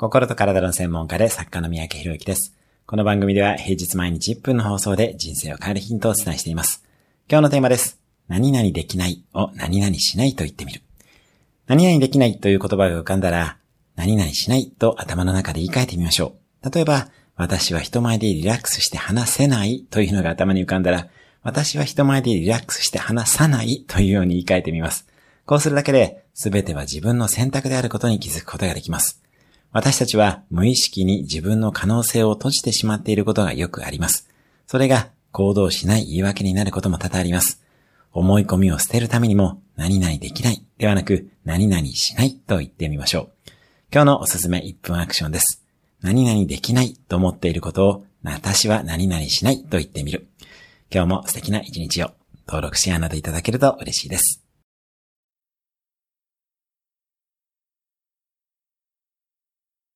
[0.00, 2.54] 心と体の専門家で作家の三宅博之です。
[2.86, 6.84] この番組では平日毎日1分の放送で人生を変えるヒントをお伝えしています。
[7.28, 7.98] 今日のテーマです。
[8.28, 10.82] 何々できないを何々しないと言ってみる。
[11.66, 13.58] 何々できないという言葉が浮かんだら、
[13.96, 16.70] 何々しないと頭の中で言い換えてみましょう。
[16.70, 21.08] 例えば、私は人前でリラックスして話せないというのが頭に浮かんだら、
[21.42, 25.08] 私は人前でリラックスして話さないというように言い換えてみます。
[25.44, 29.20] こうするだけで、すべては自分の選択であることに気づくことができます。
[29.72, 34.28] 私たちは無意識に自分の可能性を閉じてしまっていることがよくあります。
[34.66, 37.62] それが行動しない言い訳になることも多々あります。
[38.12, 43.30] 思い込みを捨てるためにも、何々できないではなく、何々しないと言ってみましょう。
[43.92, 45.62] 今日のおすすめ1分アクションです。
[46.00, 50.28] 何々できないと思っていることを、私は何々しないと言ってみる。
[50.92, 52.10] 今日も素敵な一日を
[52.46, 54.47] 登録シェアなどいただけると嬉しいです。